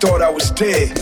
thought 0.00 0.22
I 0.22 0.30
was 0.30 0.52
dead. 0.52 0.94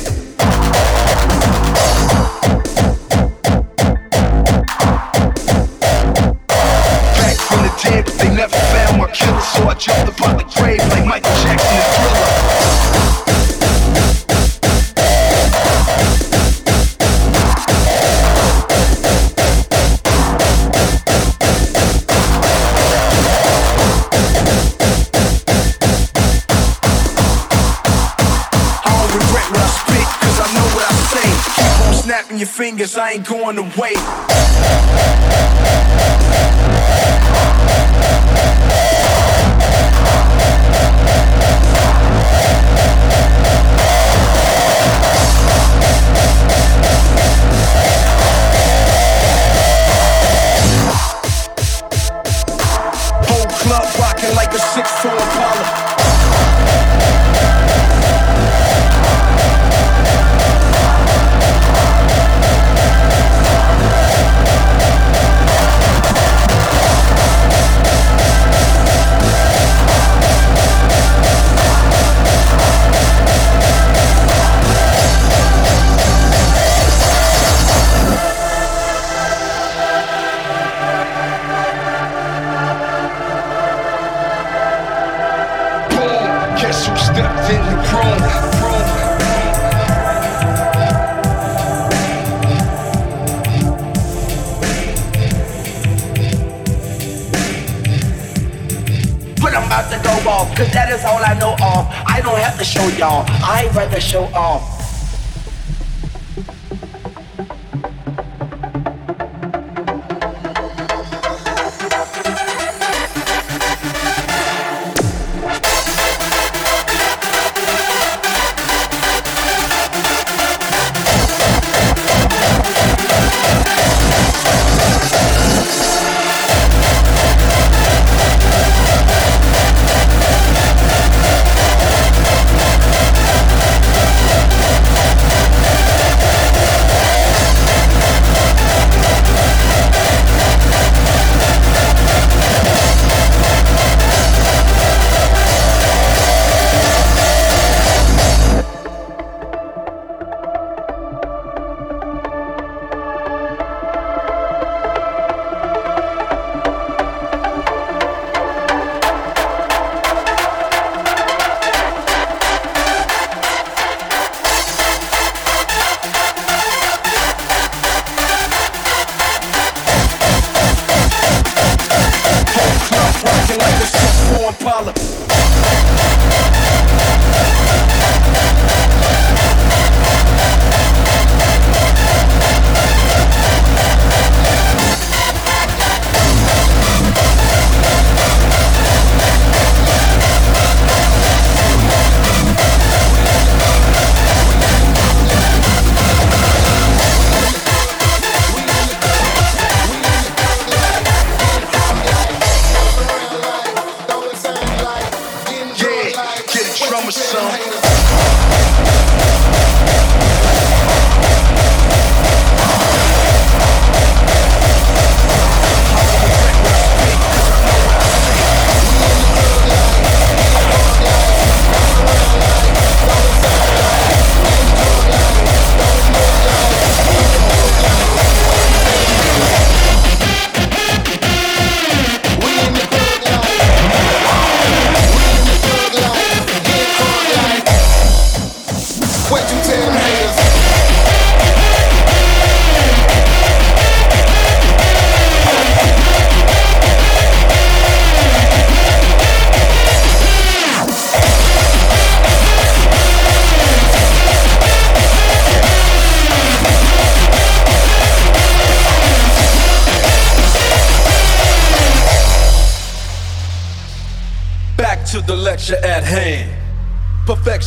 Back 6.49 7.37
from 7.37 7.63
the 7.63 7.79
dead, 7.83 8.05
but 8.07 8.15
they 8.15 8.35
never 8.35 8.57
found 8.57 8.99
my 8.99 9.11
killer, 9.11 9.41
so 9.43 9.69
I 9.69 9.75
jumped 9.75 10.19
upon 10.19 10.39
the 10.39 10.45
grave 10.57 10.79
like 10.89 11.05
Michael 11.05 11.35
Jackson. 11.43 11.96
fingers, 32.77 32.97
I 32.97 33.13
ain't 33.13 33.27
going 33.27 33.57
to 33.57 33.63
wait. 33.81 33.97
like 54.35 54.53
a 54.53 54.59
six 54.59 54.91
four 55.03 55.26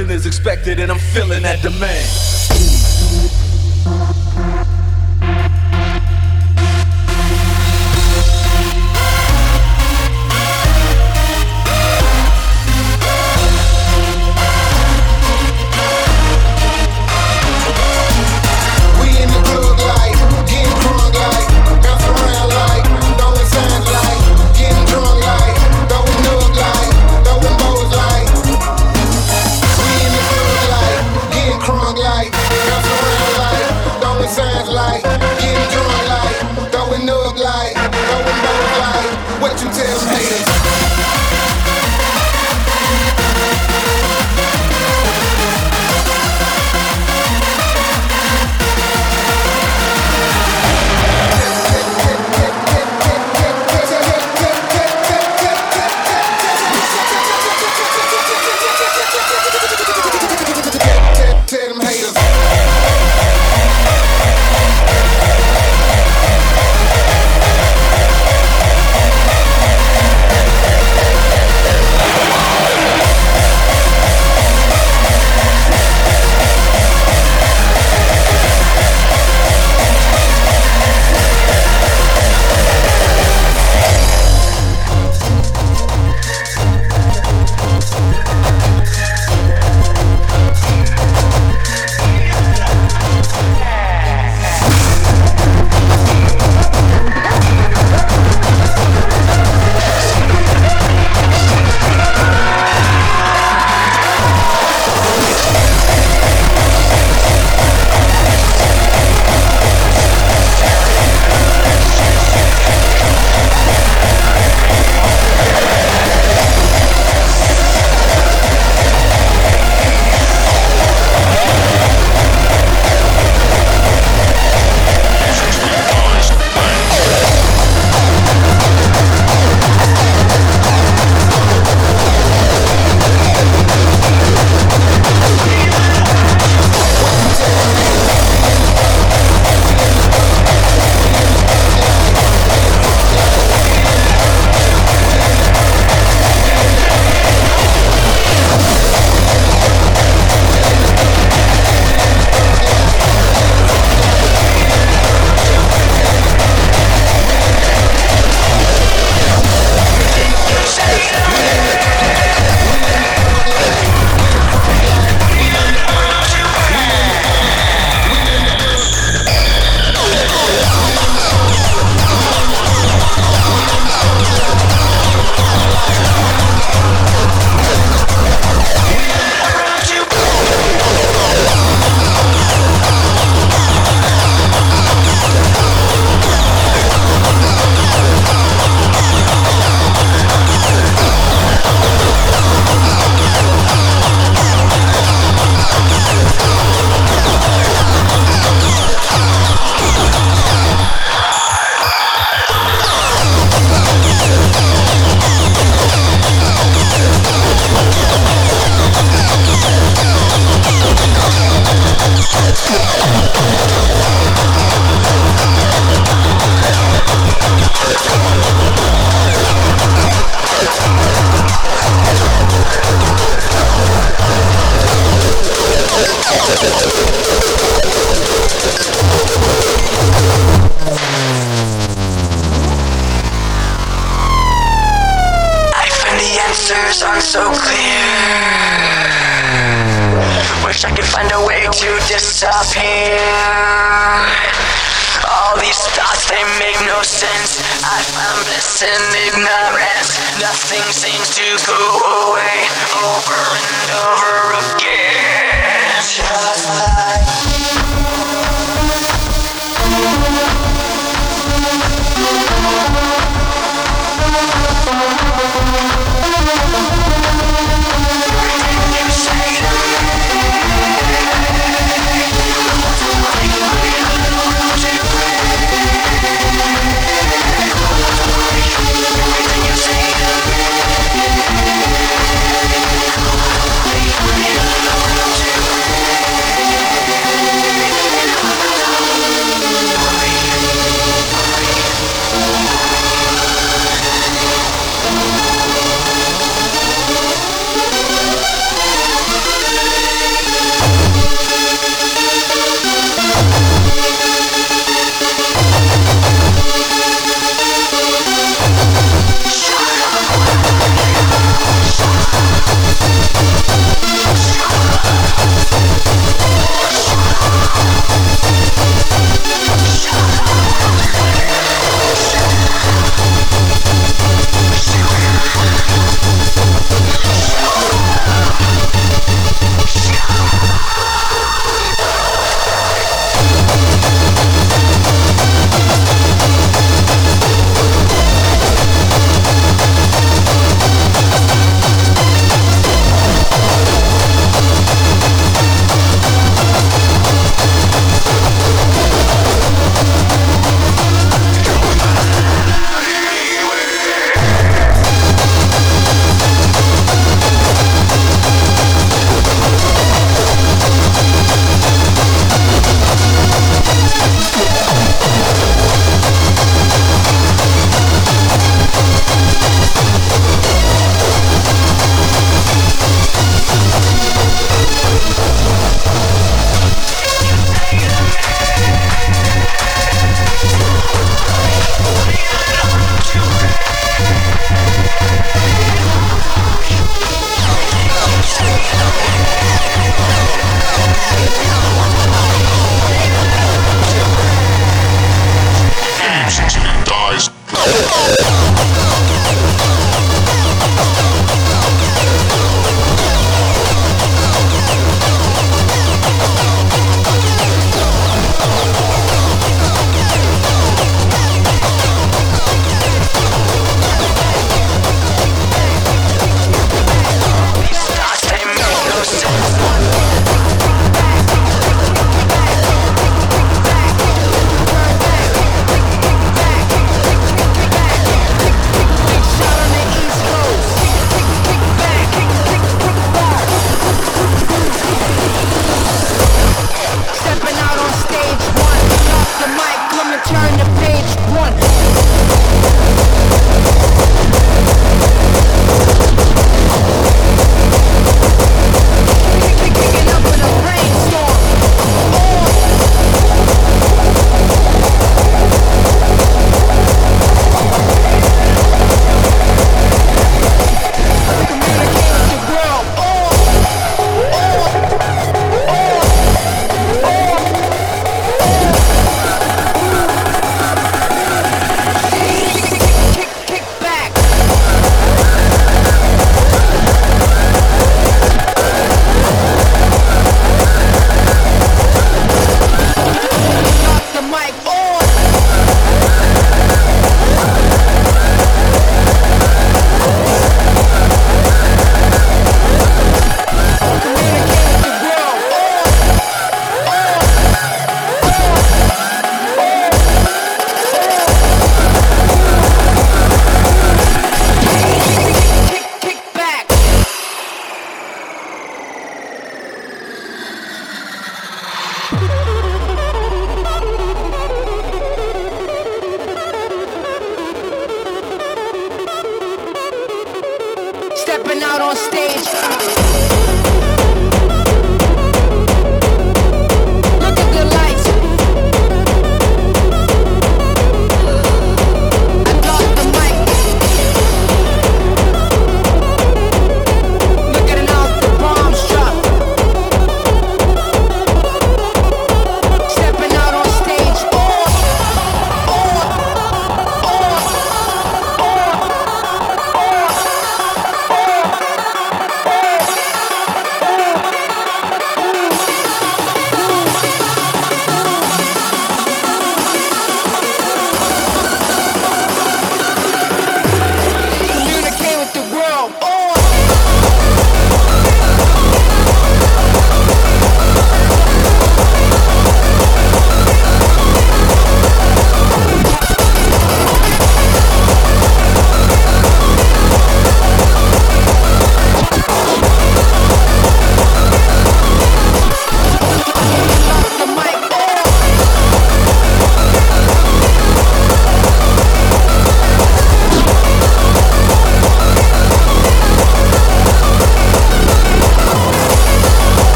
is 0.00 0.26
expected, 0.26 0.78
and 0.78 0.92
I'm 0.92 0.98
feeling 0.98 1.42
that 1.42 1.55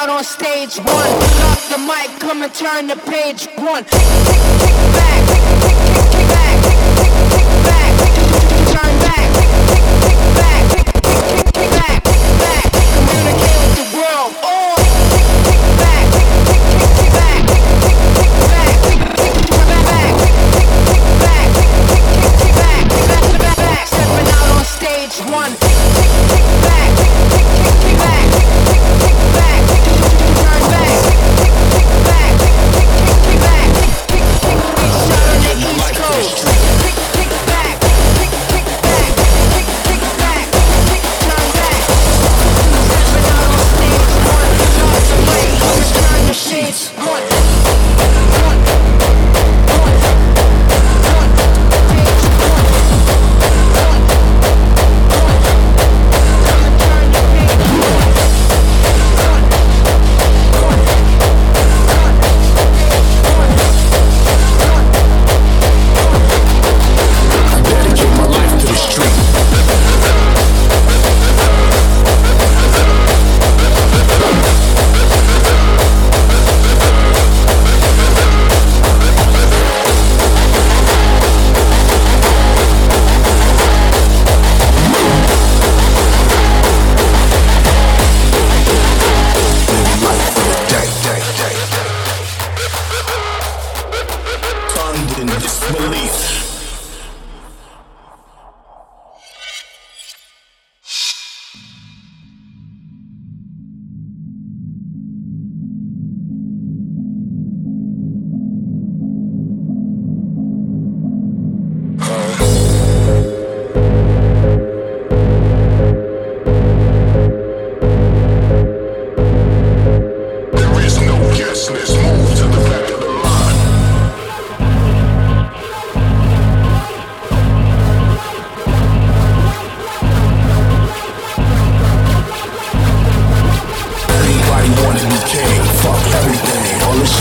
out 0.00 0.08
on 0.08 0.24
stage 0.24 0.78
one. 0.78 0.86
Drop 0.86 1.58
the 1.68 1.78
mic, 1.78 2.08
come 2.20 2.42
and 2.42 2.54
turn 2.54 2.86
the 2.86 2.96
page 2.96 3.48
one. 3.56 3.84
Tick, 3.84 4.00
tick, 4.00 4.40
tick 4.60 4.76
back, 4.96 5.20
tick, 5.28 5.44
tick, 5.60 5.76
tick, 5.76 6.08
tick 6.10 6.26
back, 6.32 6.56
tick, 6.64 6.80
tick, 6.96 7.12
tick 7.30 7.48
back, 7.68 7.90
tick, 8.00 8.14
tick, 8.16 8.44
tick, 8.48 8.64
turn 8.72 8.94
back, 9.04 9.26
tick, 9.36 9.50
tick, 9.68 9.84
tick 10.00 10.28
back, 10.40 10.62
tick, 10.72 10.88
tick, 10.88 11.04
tick, 11.04 11.52
tick 11.52 11.70
back, 11.76 12.00
tick 12.00 12.24
back. 12.40 12.64
Communicate 12.96 13.60
with 13.60 13.76
the 13.76 13.86
world. 14.00 14.32
Tick, 14.80 15.28
tick, 15.44 15.64
back, 15.80 16.04
tick, 16.16 16.32
tick, 16.48 17.12
back, 17.12 17.44
tick, 17.44 17.64
tick, 18.16 18.32
back, 18.48 18.72
back, 19.84 20.12
tick, 20.16 20.76
tick, 20.88 21.12
back, 21.20 21.48
tick, 21.60 21.76
tick, 22.40 22.56
back, 22.56 23.56
back, 23.60 23.84
stepping 23.84 24.28
out 24.32 24.48
on 24.56 24.64
stage 24.64 25.16
one. 25.28 25.69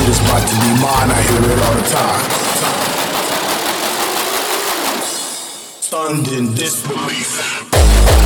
this 0.09 0.19
about 0.21 0.41
to 0.41 0.55
be 0.55 0.71
mine, 0.81 1.11
I 1.11 1.21
hear 1.21 1.37
it 1.37 1.59
all 1.65 1.75
the 1.75 1.87
time. 1.87 2.23
Stunned 5.81 6.27
in 6.29 6.55
disbelief. 6.55 8.18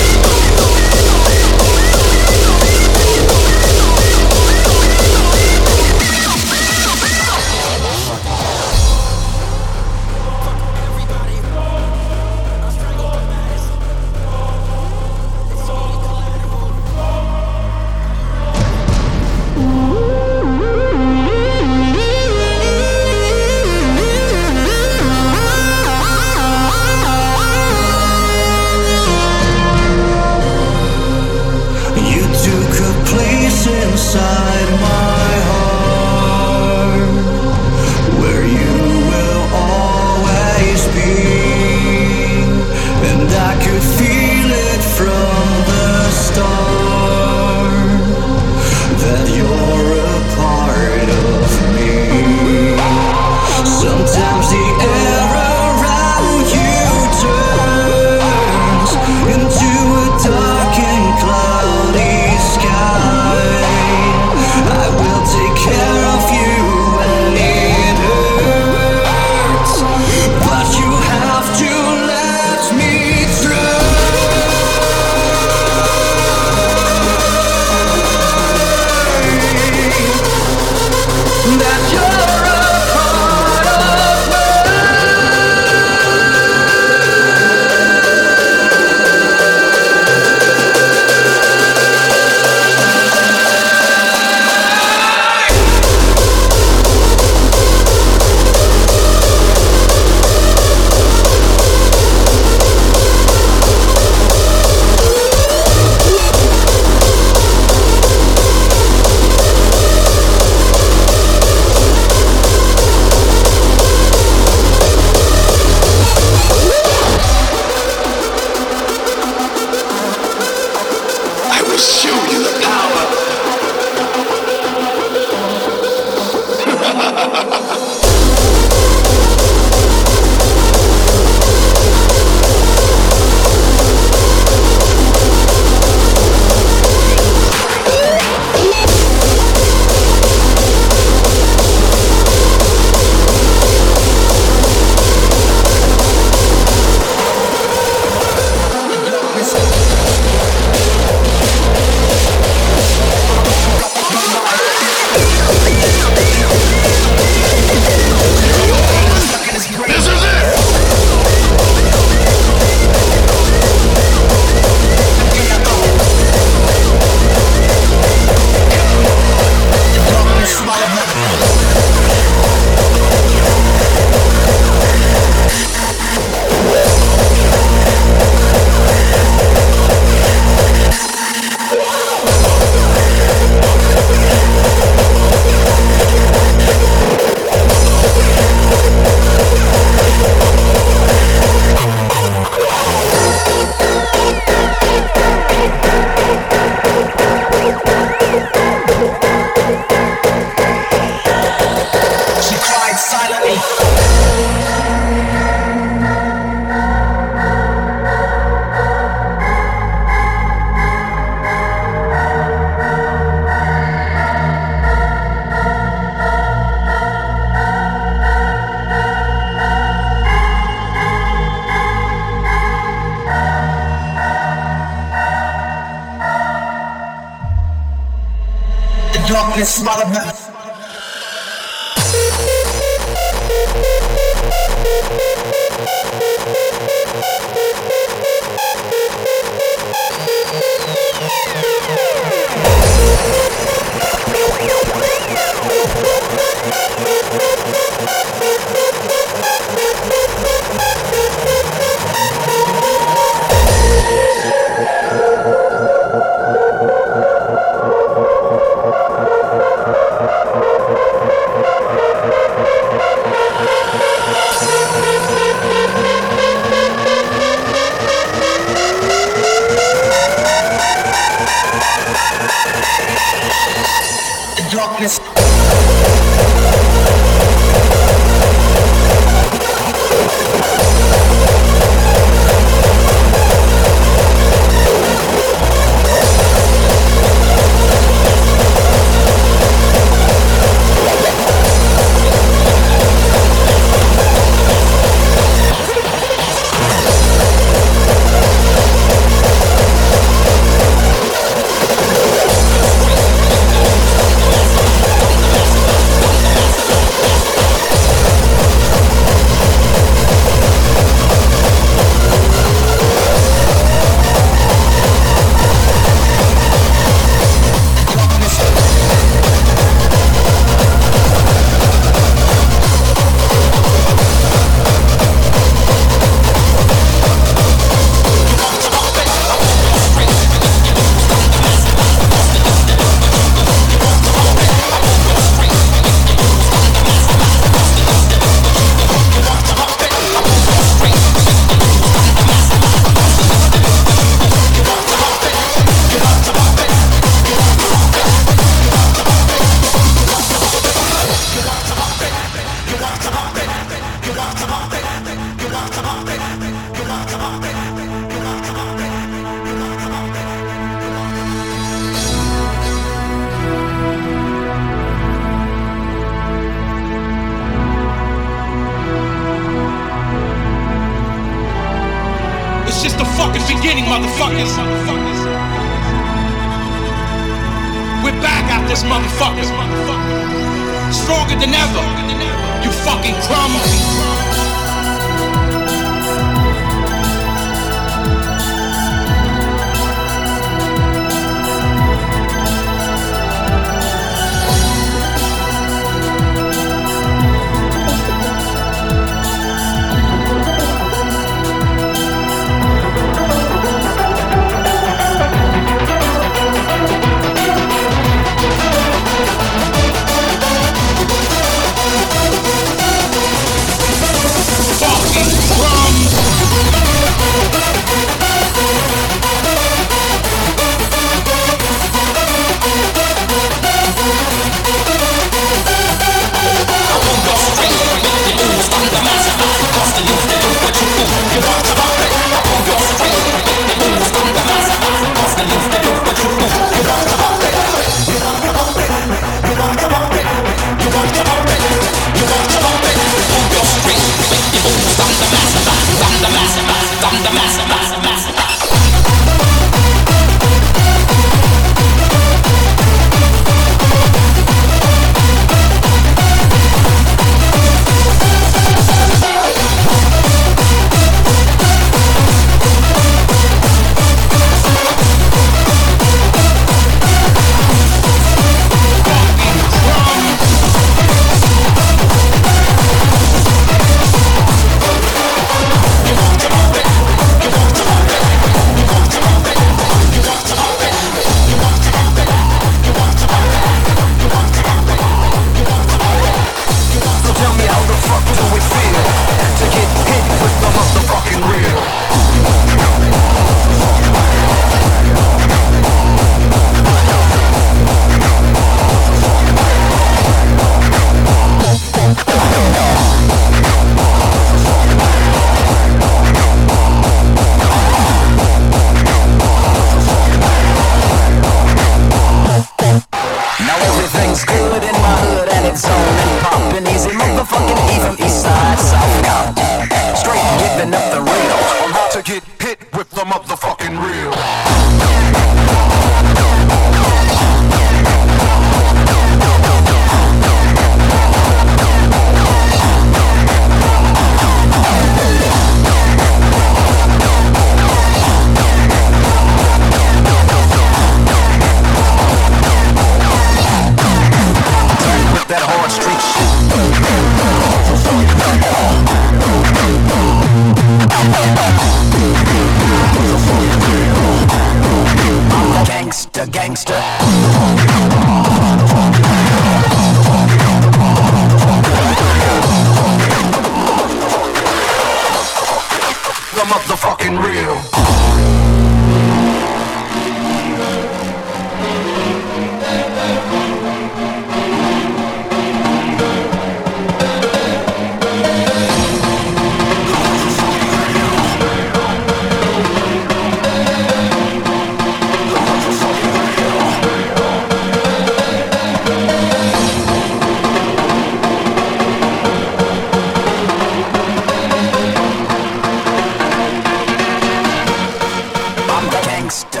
To 599.64 600.00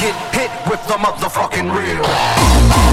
get 0.00 0.14
hit 0.34 0.50
with 0.68 0.84
the 0.88 0.94
motherfucking 0.94 1.70
real. 1.72 2.83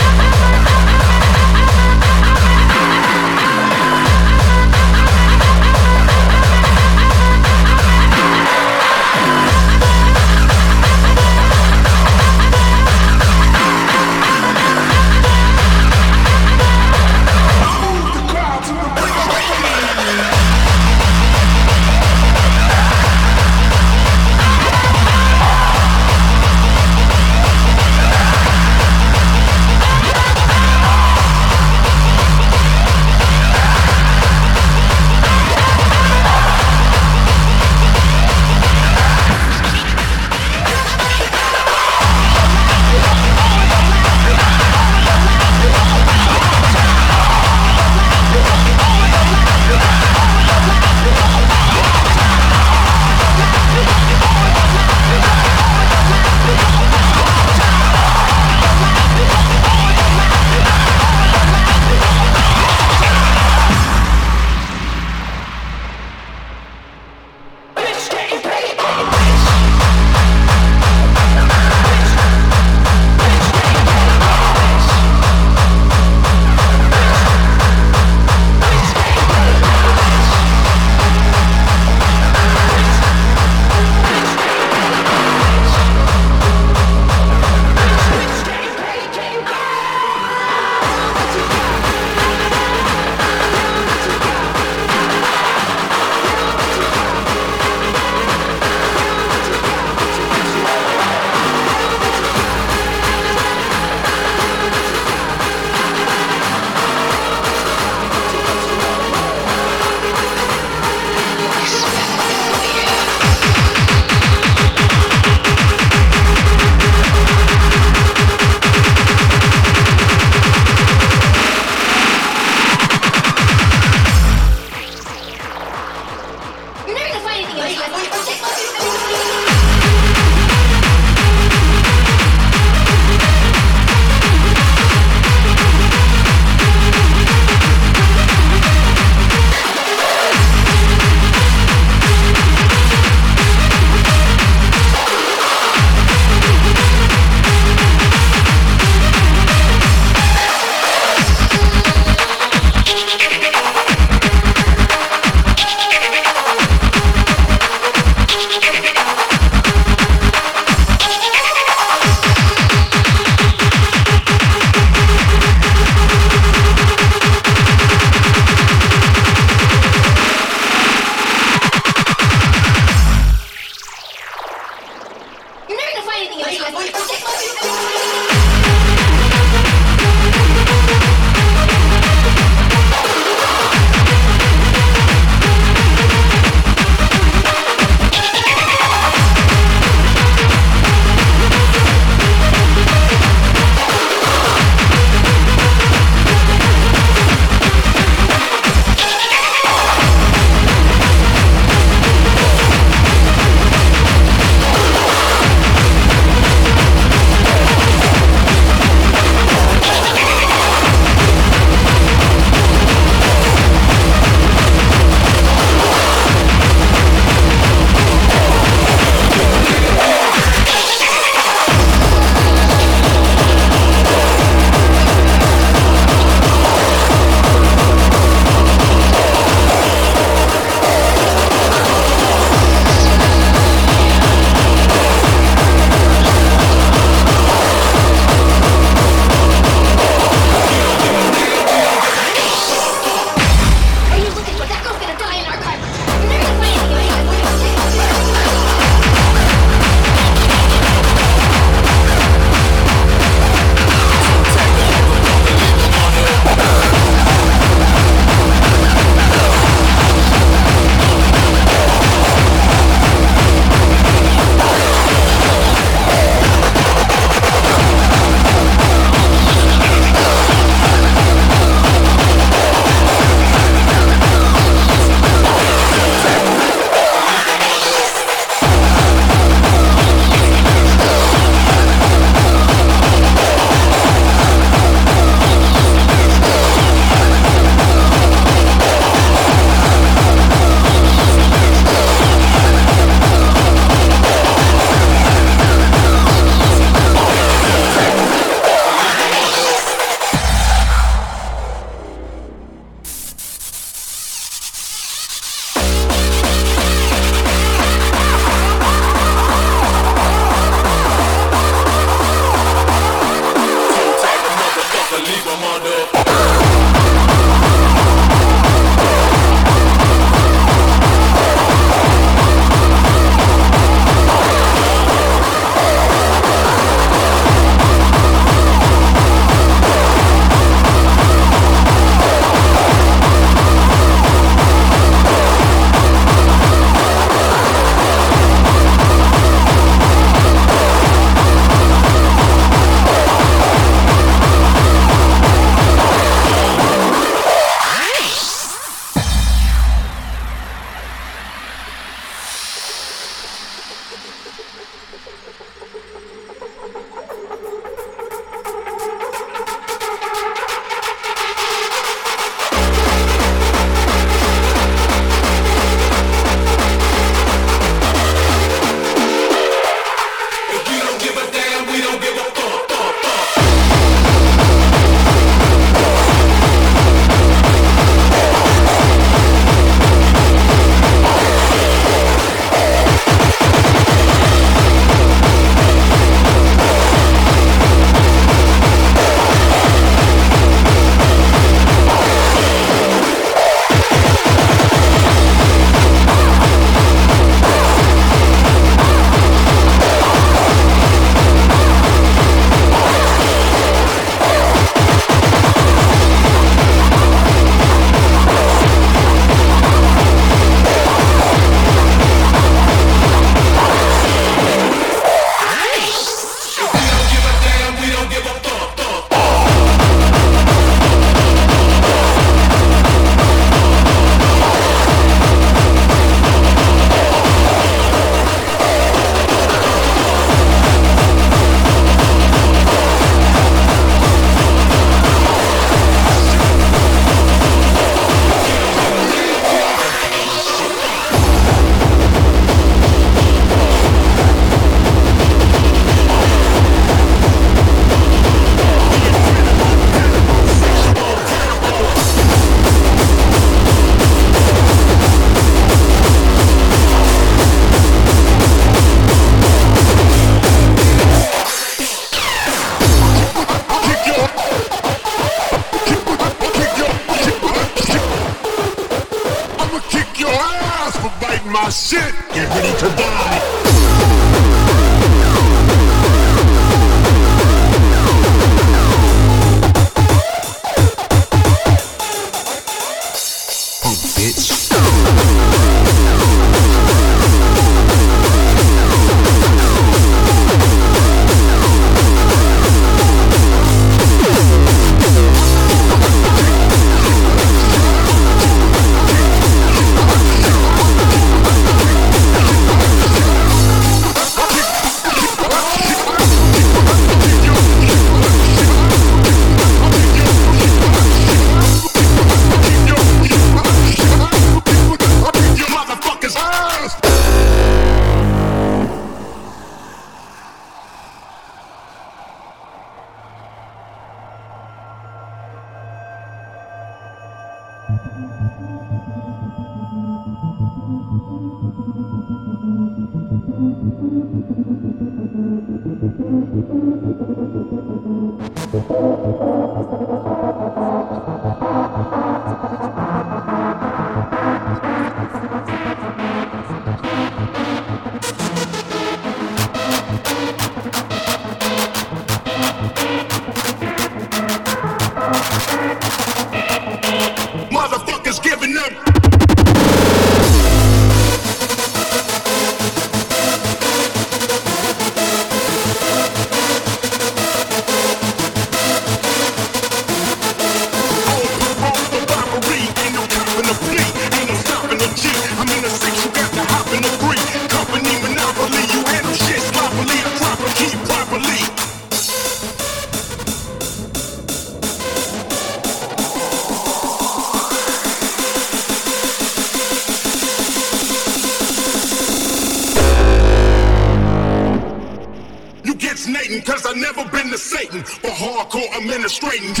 If 599.33 599.63
you 599.63 599.93
hear 599.93 600.00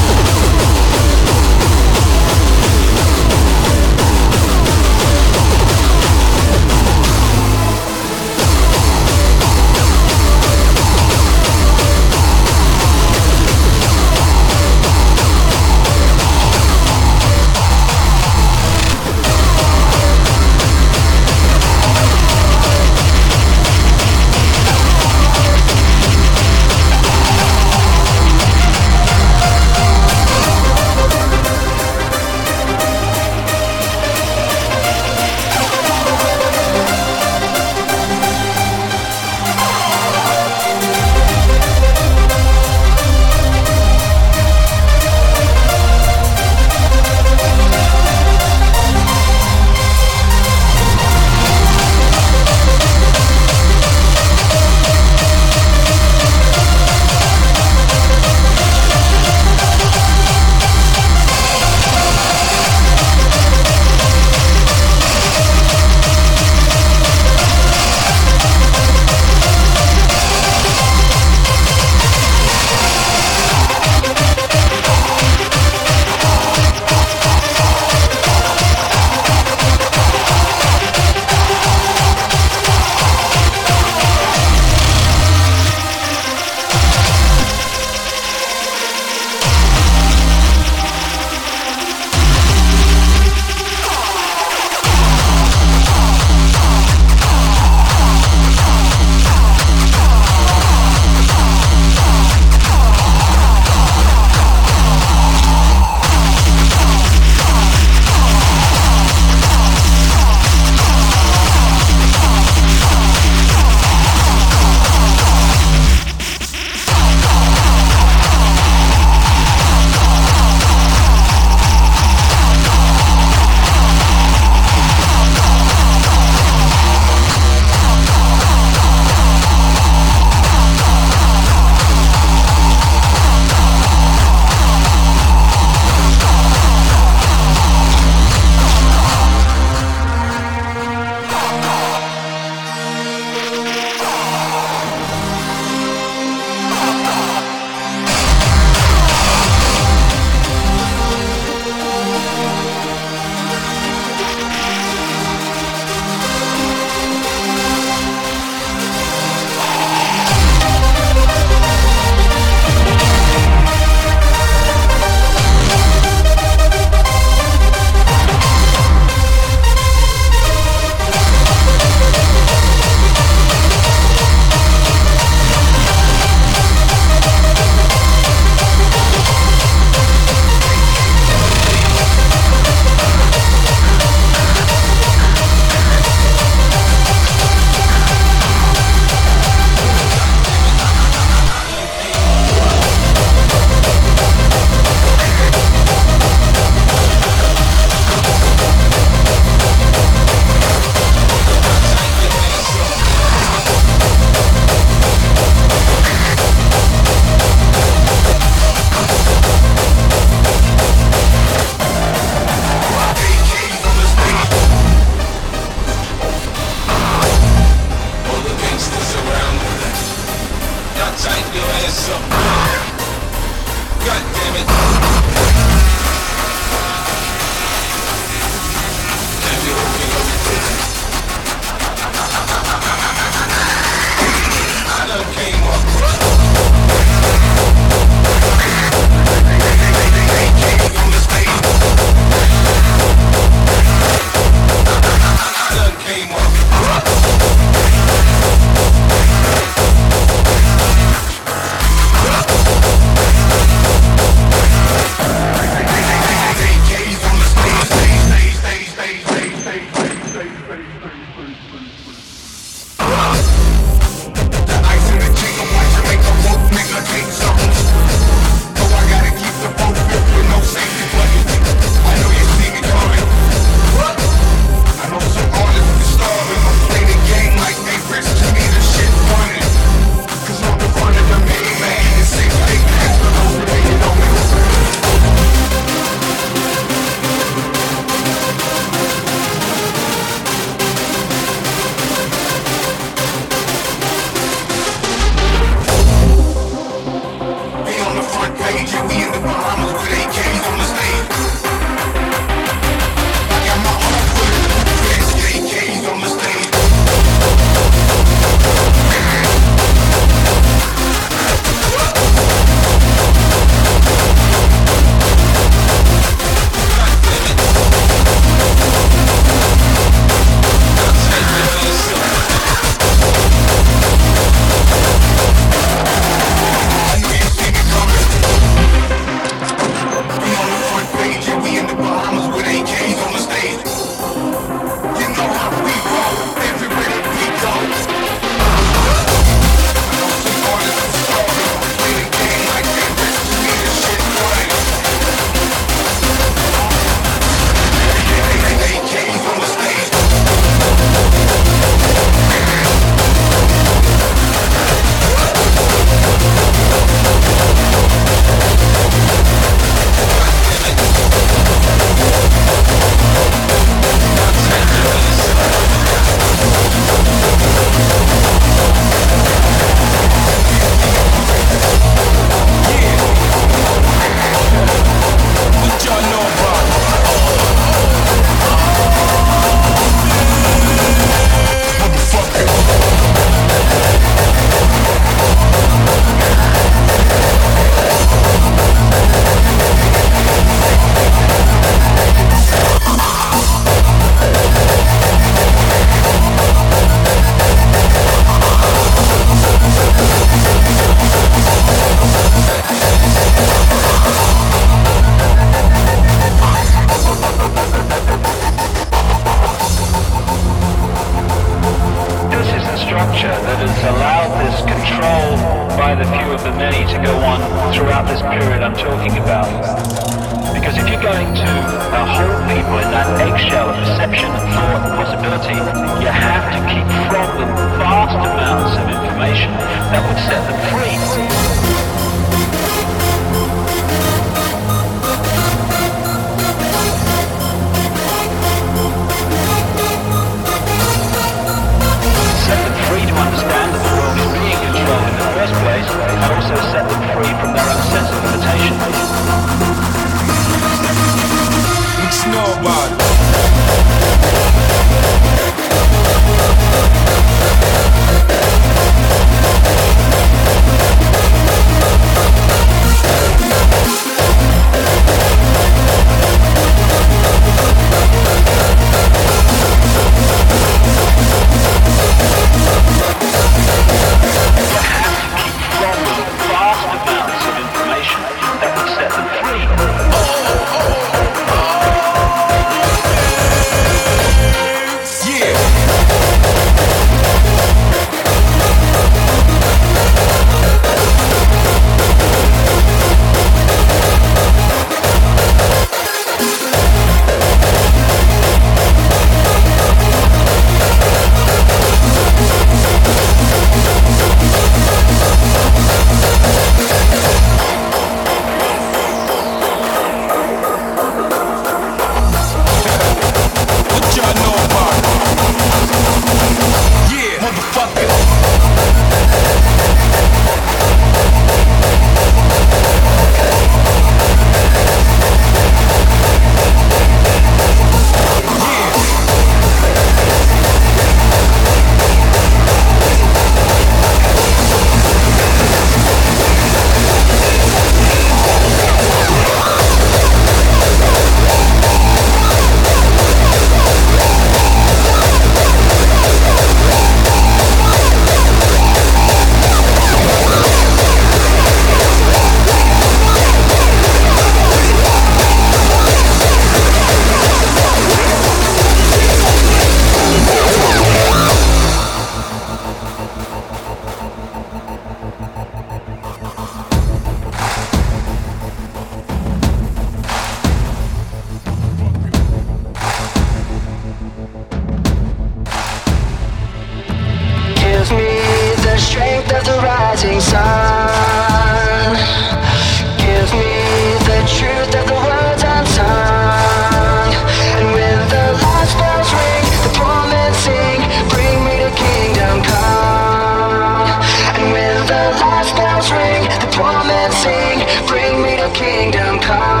kingdom 598.93 599.59
come. 599.59 600.00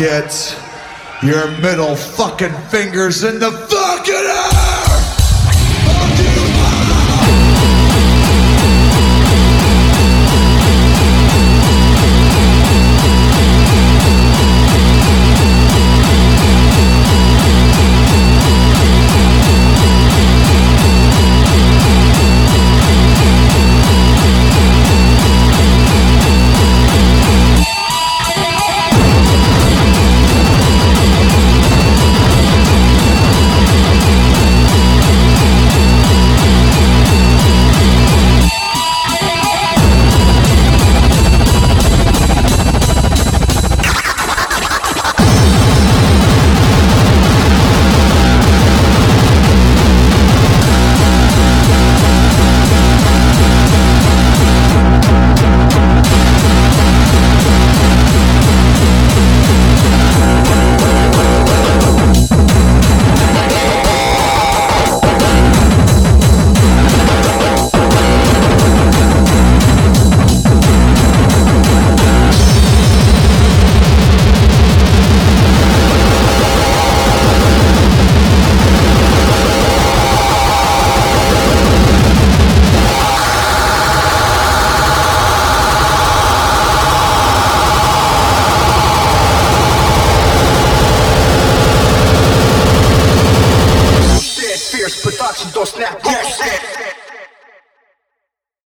Get 0.00 0.58
your 1.22 1.46
middle 1.60 1.94
fucking 1.94 2.54
fingers 2.70 3.22
in 3.22 3.38
the 3.38 3.50
fucking 3.50 4.14
air! 4.14 4.49